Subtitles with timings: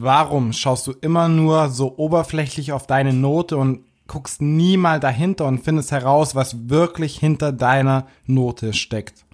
[0.00, 5.46] warum schaust du immer nur so oberflächlich auf deine Note und guckst nie mal dahinter
[5.46, 9.24] und findest heraus, was wirklich hinter deiner Note steckt?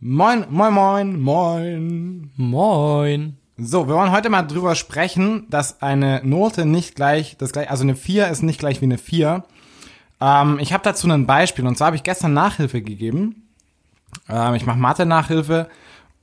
[0.00, 2.30] Moin, moin, moin, moin.
[2.36, 3.36] Moin.
[3.58, 7.82] So, wir wollen heute mal drüber sprechen, dass eine Note nicht gleich, das gleich, also
[7.82, 9.44] eine 4 ist nicht gleich wie eine 4.
[10.22, 13.48] Ähm, ich habe dazu ein Beispiel und zwar habe ich gestern Nachhilfe gegeben.
[14.30, 15.68] Ähm, ich mache Mathe-Nachhilfe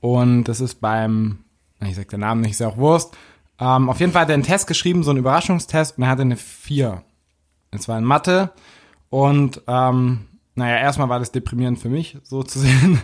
[0.00, 1.38] und das ist beim,
[1.80, 3.16] ich sag den Namen nicht, ist ja auch Wurst.
[3.60, 6.22] Ähm, auf jeden Fall hat er einen Test geschrieben, so einen Überraschungstest und er hatte
[6.22, 7.02] eine 4.
[7.70, 8.52] Es war in Mathe
[9.10, 13.00] und ähm, naja, erstmal war das deprimierend für mich, so zu sehen.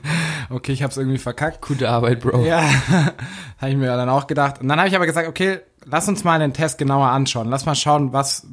[0.51, 1.63] Okay, ich habe es irgendwie verkackt.
[1.65, 2.45] Gute Arbeit, Bro.
[2.45, 2.63] Ja,
[3.59, 4.61] habe ich mir dann auch gedacht.
[4.61, 7.49] Und dann habe ich aber gesagt, okay, lass uns mal den Test genauer anschauen.
[7.49, 8.47] Lass mal schauen, was,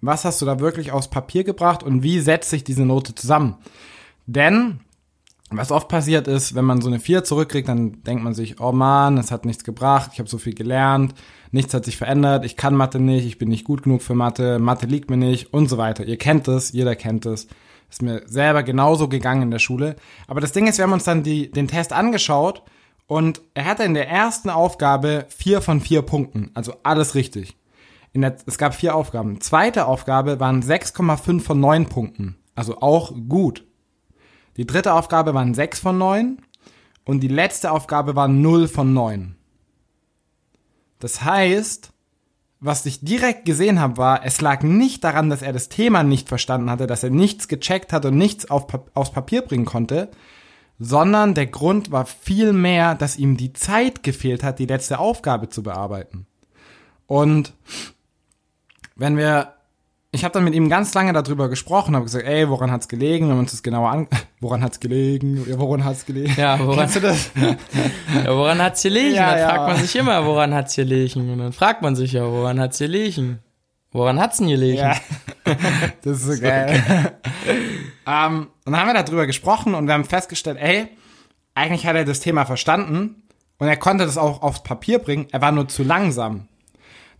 [0.00, 3.56] was hast du da wirklich aufs Papier gebracht und wie setzt sich diese Note zusammen.
[4.26, 4.80] Denn
[5.50, 8.72] was oft passiert ist, wenn man so eine 4 zurückkriegt, dann denkt man sich, oh
[8.72, 11.14] man, es hat nichts gebracht, ich habe so viel gelernt,
[11.52, 14.58] nichts hat sich verändert, ich kann Mathe nicht, ich bin nicht gut genug für Mathe,
[14.58, 16.04] Mathe liegt mir nicht und so weiter.
[16.04, 17.48] Ihr kennt es, jeder kennt es.
[17.90, 19.96] Ist mir selber genauso gegangen in der Schule.
[20.26, 22.62] Aber das Ding ist, wir haben uns dann die, den Test angeschaut
[23.06, 26.50] und er hatte in der ersten Aufgabe vier von vier Punkten.
[26.52, 27.56] Also alles richtig.
[28.12, 29.40] In der, es gab vier Aufgaben.
[29.40, 32.36] Zweite Aufgabe waren 6,5 von 9 Punkten.
[32.54, 33.64] Also auch gut.
[34.58, 36.38] Die dritte Aufgabe waren 6 von 9
[37.04, 39.36] und die letzte Aufgabe war 0 von 9.
[40.98, 41.92] Das heißt,
[42.58, 46.28] was ich direkt gesehen habe, war, es lag nicht daran, dass er das Thema nicht
[46.28, 50.10] verstanden hatte, dass er nichts gecheckt hat und nichts auf, aufs Papier bringen konnte,
[50.80, 55.62] sondern der Grund war vielmehr, dass ihm die Zeit gefehlt hat, die letzte Aufgabe zu
[55.62, 56.26] bearbeiten.
[57.06, 57.54] Und
[58.96, 59.54] wenn wir
[60.18, 63.26] ich habe dann mit ihm ganz lange darüber gesprochen, habe gesagt, ey, woran hat's gelegen?
[63.26, 64.08] Wir haben uns das genauer an,
[64.40, 65.46] woran hat's gelegen?
[65.48, 66.34] Ja, woran hat's gelegen?
[66.36, 67.30] Ja, woran, Kennst du das?
[68.24, 69.14] ja, woran hat's gelegen?
[69.14, 69.48] Ja, dann ja.
[69.48, 71.30] fragt man sich immer, woran hat's gelegen?
[71.30, 73.38] Und dann fragt man sich ja, woran hat's gelegen?
[73.92, 74.78] Woran hat's denn gelegen?
[74.78, 74.96] Ja,
[76.02, 77.12] das ist so geil.
[78.04, 80.88] ähm, und dann haben wir darüber gesprochen und wir haben festgestellt, ey,
[81.54, 83.22] eigentlich hat er das Thema verstanden
[83.58, 86.48] und er konnte das auch aufs Papier bringen, er war nur zu langsam.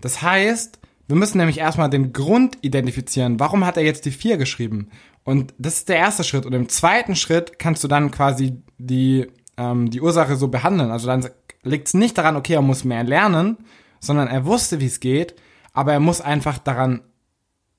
[0.00, 3.40] Das heißt, wir müssen nämlich erstmal den Grund identifizieren.
[3.40, 4.90] Warum hat er jetzt die 4 geschrieben?
[5.24, 6.46] Und das ist der erste Schritt.
[6.46, 9.26] Und im zweiten Schritt kannst du dann quasi die,
[9.56, 10.90] ähm, die Ursache so behandeln.
[10.90, 11.26] Also dann
[11.62, 13.56] liegt es nicht daran, okay, er muss mehr lernen,
[14.00, 15.34] sondern er wusste, wie es geht,
[15.72, 17.00] aber er muss einfach daran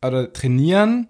[0.04, 1.08] oder trainieren,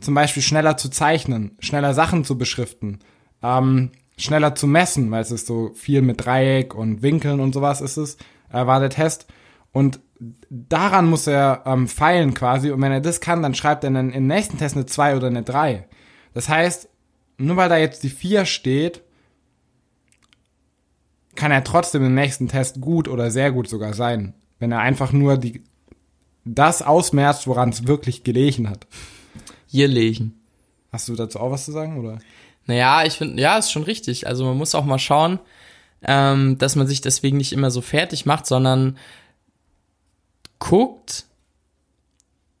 [0.00, 2.98] zum Beispiel schneller zu zeichnen, schneller Sachen zu beschriften,
[3.42, 7.80] ähm, schneller zu messen, weil es ist so viel mit Dreieck und Winkeln und sowas
[7.80, 8.16] ist es,
[8.52, 9.26] äh, war der Test.
[9.72, 10.00] Und
[10.50, 12.70] daran muss er ähm, feilen quasi.
[12.70, 15.26] Und wenn er das kann, dann schreibt er dann im nächsten Test eine 2 oder
[15.28, 15.86] eine 3.
[16.34, 16.88] Das heißt,
[17.38, 19.02] nur weil da jetzt die 4 steht,
[21.34, 24.34] kann er trotzdem im nächsten Test gut oder sehr gut sogar sein.
[24.58, 25.62] Wenn er einfach nur die,
[26.44, 28.86] das ausmerzt, woran es wirklich gelegen hat.
[29.66, 30.34] Hier legen.
[30.92, 32.18] Hast du dazu auch was zu sagen, oder?
[32.66, 34.26] Naja, ich finde, ja, ist schon richtig.
[34.26, 35.40] Also man muss auch mal schauen,
[36.02, 38.98] ähm, dass man sich deswegen nicht immer so fertig macht, sondern
[40.68, 41.24] guckt.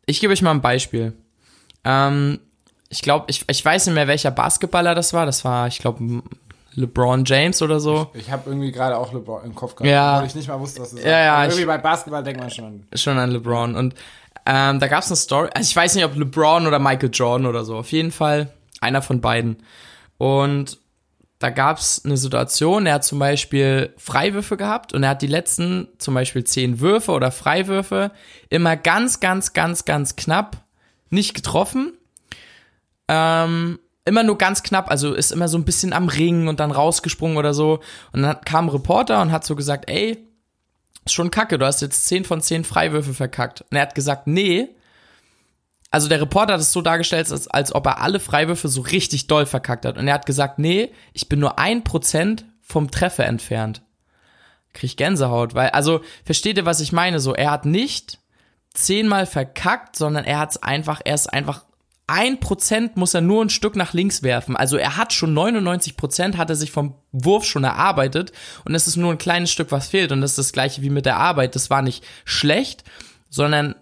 [0.06, 1.12] Ich gebe euch mal ein Beispiel.
[1.84, 2.40] Ähm,
[2.88, 5.24] ich glaube, ich, ich weiß nicht mehr, welcher Basketballer das war.
[5.26, 6.22] Das war, ich glaube,
[6.74, 8.10] LeBron James oder so.
[8.14, 10.18] Ich, ich habe irgendwie gerade auch LeBron im Kopf gehabt, Ja.
[10.20, 11.04] weil ich nicht mal wusste, was das ist.
[11.06, 12.86] Ja, ja, Aber Irgendwie ich- bei Basketball denkt man schon.
[12.94, 13.76] Schon an LeBron.
[13.76, 13.94] Und
[14.44, 15.48] ähm, da gab es eine Story.
[15.54, 17.76] Also ich weiß nicht, ob LeBron oder Michael Jordan oder so.
[17.76, 19.62] Auf jeden Fall einer von beiden.
[20.18, 20.78] Und
[21.42, 25.26] da gab es eine Situation, er hat zum Beispiel Freiwürfe gehabt und er hat die
[25.26, 28.12] letzten zum Beispiel zehn Würfe oder Freiwürfe
[28.48, 30.58] immer ganz, ganz, ganz, ganz knapp
[31.10, 31.94] nicht getroffen.
[33.08, 36.70] Ähm, immer nur ganz knapp, also ist immer so ein bisschen am Ring und dann
[36.70, 37.80] rausgesprungen oder so.
[38.12, 40.26] Und dann kam ein Reporter und hat so gesagt, ey,
[41.04, 43.62] ist schon kacke, du hast jetzt 10 von 10 Freiwürfe verkackt.
[43.62, 44.68] Und er hat gesagt, nee.
[45.92, 49.26] Also der Reporter hat es so dargestellt, als, als ob er alle Freiwürfe so richtig
[49.26, 49.98] doll verkackt hat.
[49.98, 53.82] Und er hat gesagt, nee, ich bin nur ein Prozent vom Treffer entfernt.
[54.72, 57.20] Krieg Gänsehaut, weil, also, versteht ihr, was ich meine?
[57.20, 58.18] So, er hat nicht
[58.72, 61.62] zehnmal verkackt, sondern er hat's einfach, er ist einfach
[62.06, 64.56] ein Prozent muss er nur ein Stück nach links werfen.
[64.56, 68.32] Also er hat schon 99 Prozent, hat er sich vom Wurf schon erarbeitet
[68.64, 70.12] und es ist nur ein kleines Stück, was fehlt.
[70.12, 71.54] Und das ist das gleiche wie mit der Arbeit.
[71.54, 72.84] Das war nicht schlecht,
[73.30, 73.76] sondern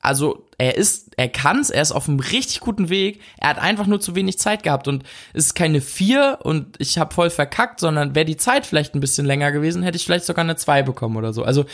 [0.00, 3.20] also er ist, er kann's, er ist auf einem richtig guten Weg.
[3.38, 5.04] Er hat einfach nur zu wenig Zeit gehabt und
[5.34, 9.00] es ist keine vier und ich habe voll verkackt, sondern wäre die Zeit vielleicht ein
[9.00, 11.42] bisschen länger gewesen, hätte ich vielleicht sogar eine zwei bekommen oder so.
[11.42, 11.66] Also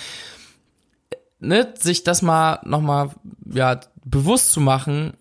[1.38, 3.10] ne, sich das mal nochmal
[3.44, 5.14] ja bewusst zu machen,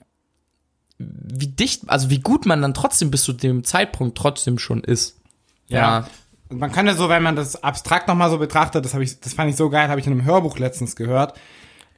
[0.98, 5.20] wie dicht, also wie gut man dann trotzdem bis zu dem Zeitpunkt trotzdem schon ist.
[5.68, 6.08] Ja.
[6.50, 9.50] man könnte so, wenn man das abstrakt nochmal so betrachtet, das habe ich, das fand
[9.50, 11.40] ich so geil, habe ich in einem Hörbuch letztens gehört.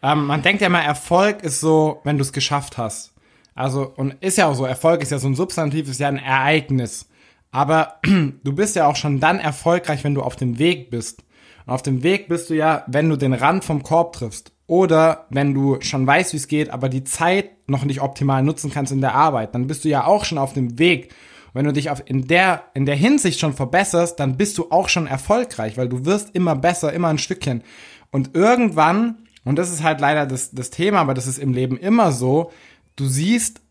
[0.04, 3.14] Ähm, man denkt ja immer, Erfolg ist so, wenn du es geschafft hast.
[3.56, 6.18] Also, und ist ja auch so, Erfolg ist ja so ein Substantiv, ist ja ein
[6.18, 7.08] Ereignis.
[7.52, 8.00] Aber
[8.44, 11.24] du bist ja auch schon dann erfolgreich, wenn du auf dem Weg bist.
[11.66, 14.52] Und auf dem Weg bist du ja, wenn du den Rand vom Korb triffst.
[14.68, 18.72] Oder wenn du schon weißt, wie es geht, aber die Zeit noch nicht optimal nutzen
[18.72, 21.14] kannst in der Arbeit, dann bist du ja auch schon auf dem Weg.
[21.48, 24.72] Und wenn du dich auf, in, der, in der Hinsicht schon verbesserst, dann bist du
[24.72, 27.62] auch schon erfolgreich, weil du wirst immer besser, immer ein Stückchen.
[28.10, 31.78] Und irgendwann, und das ist halt leider das, das Thema, aber das ist im Leben
[31.78, 32.52] immer so,
[32.96, 33.62] du siehst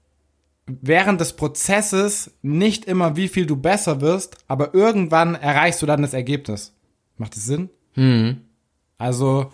[0.66, 6.02] während des Prozesses nicht immer, wie viel du besser wirst, aber irgendwann erreichst du dann
[6.02, 6.72] das Ergebnis.
[7.18, 7.68] Macht das Sinn?
[7.94, 8.42] Hm.
[8.98, 9.50] Also,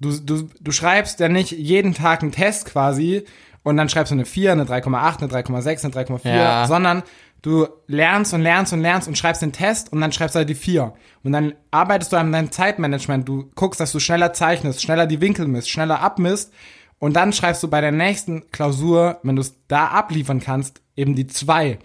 [0.00, 3.24] du, du, du schreibst ja nicht jeden Tag einen Test quasi
[3.64, 6.66] und dann schreibst du eine 4, eine 3,8, eine 3,6, eine 3,4, Ja.
[6.66, 7.02] sondern
[7.42, 10.48] du lernst und lernst und lernst und schreibst den Test und dann schreibst du halt
[10.48, 10.94] die 4.
[11.24, 13.28] Und dann arbeitest du an deinem Zeitmanagement.
[13.28, 16.52] Du guckst, dass du schneller zeichnest, schneller die Winkel misst, schneller abmisst
[16.98, 21.14] und dann schreibst du bei der nächsten Klausur, wenn du es da abliefern kannst, eben
[21.16, 21.78] die 2.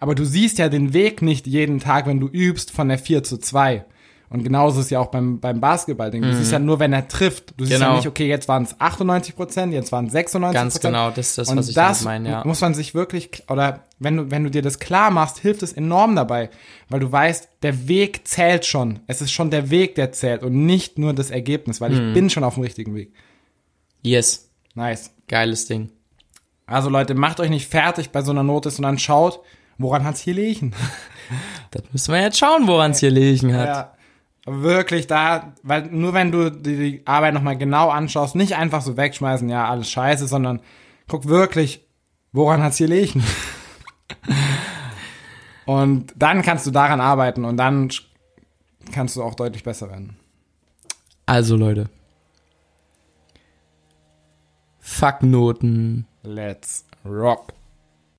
[0.00, 3.22] Aber du siehst ja den Weg nicht jeden Tag, wenn du übst, von der 4
[3.22, 3.84] zu 2.
[4.30, 6.22] Und genauso ist es ja auch beim, beim Basketball-Ding.
[6.22, 7.54] Du siehst ja nur, wenn er trifft.
[7.56, 7.98] Du siehst ja Genau.
[7.98, 11.38] nicht, okay, jetzt waren es 98 Prozent, jetzt waren es 96 Ganz genau, das ist
[11.38, 12.42] das, Und was ich das meine, ja.
[12.44, 15.72] muss man sich wirklich, oder wenn du, wenn du dir das klar machst, hilft es
[15.72, 16.50] enorm dabei.
[16.88, 19.00] Weil du weißt, der Weg zählt schon.
[19.06, 22.08] Es ist schon der Weg, der zählt und nicht nur das Ergebnis, weil Hm.
[22.08, 23.12] ich bin schon auf dem richtigen Weg.
[24.02, 24.50] Yes.
[24.74, 25.12] Nice.
[25.28, 25.90] Geiles Ding.
[26.66, 29.40] Also Leute, macht euch nicht fertig bei so einer Note, sondern schaut,
[29.78, 30.72] woran hat's hier liegen.
[31.70, 33.66] Das müssen wir jetzt schauen, woran es hier liegen hat.
[33.66, 33.94] Ja,
[34.62, 38.98] wirklich da, weil nur wenn du die, die Arbeit nochmal genau anschaust, nicht einfach so
[38.98, 40.60] wegschmeißen, ja, alles scheiße, sondern
[41.08, 41.80] guck wirklich,
[42.32, 43.24] woran hat's hier liegen.
[45.66, 47.90] und dann kannst du daran arbeiten und dann
[48.92, 50.16] kannst du auch deutlich besser werden.
[51.26, 51.88] Also Leute.
[54.78, 56.06] Fuck Noten.
[56.22, 57.52] Let's rock.